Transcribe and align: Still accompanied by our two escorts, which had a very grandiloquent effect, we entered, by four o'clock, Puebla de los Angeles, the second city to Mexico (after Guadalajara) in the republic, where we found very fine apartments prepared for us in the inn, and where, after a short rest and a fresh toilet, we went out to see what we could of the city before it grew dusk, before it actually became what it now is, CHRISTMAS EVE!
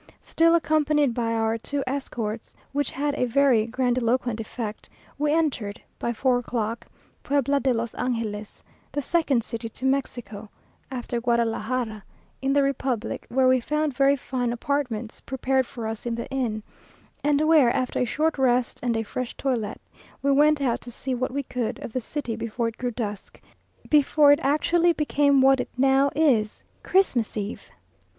Still 0.23 0.55
accompanied 0.55 1.13
by 1.13 1.33
our 1.33 1.59
two 1.59 1.83
escorts, 1.85 2.55
which 2.71 2.89
had 2.89 3.13
a 3.13 3.25
very 3.25 3.67
grandiloquent 3.67 4.39
effect, 4.39 4.89
we 5.19 5.31
entered, 5.31 5.79
by 5.99 6.11
four 6.11 6.39
o'clock, 6.39 6.87
Puebla 7.21 7.59
de 7.59 7.71
los 7.71 7.93
Angeles, 7.93 8.63
the 8.91 9.01
second 9.03 9.43
city 9.43 9.69
to 9.69 9.85
Mexico 9.85 10.49
(after 10.89 11.21
Guadalajara) 11.21 12.03
in 12.41 12.51
the 12.51 12.63
republic, 12.63 13.27
where 13.29 13.47
we 13.47 13.59
found 13.59 13.93
very 13.95 14.15
fine 14.15 14.51
apartments 14.51 15.21
prepared 15.21 15.67
for 15.67 15.85
us 15.85 16.07
in 16.07 16.15
the 16.15 16.27
inn, 16.31 16.63
and 17.23 17.39
where, 17.41 17.69
after 17.71 17.99
a 17.99 18.05
short 18.05 18.39
rest 18.39 18.79
and 18.81 18.97
a 18.97 19.03
fresh 19.03 19.37
toilet, 19.37 19.79
we 20.23 20.31
went 20.31 20.59
out 20.61 20.81
to 20.81 20.89
see 20.89 21.13
what 21.13 21.29
we 21.31 21.43
could 21.43 21.77
of 21.85 21.93
the 21.93 22.01
city 22.01 22.35
before 22.35 22.67
it 22.67 22.77
grew 22.79 22.89
dusk, 22.89 23.39
before 23.87 24.31
it 24.31 24.39
actually 24.41 24.93
became 24.93 25.41
what 25.41 25.59
it 25.59 25.69
now 25.77 26.09
is, 26.15 26.63
CHRISTMAS 26.83 27.37
EVE! 27.37 27.69